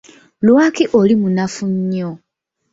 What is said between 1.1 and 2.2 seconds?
munafu nnyo?